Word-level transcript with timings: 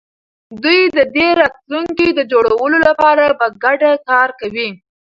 دوی 0.63 0.79
د 0.97 0.99
دې 1.15 1.27
راتلونکي 1.41 2.07
د 2.13 2.19
جوړولو 2.31 2.77
لپاره 2.87 3.23
په 3.39 3.47
ګډه 3.63 3.91
کار 4.09 4.29
کوي. 4.39 4.69